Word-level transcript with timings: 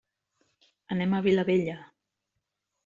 Anem 0.95 1.13
a 1.13 1.21
Vilabella. 1.29 1.77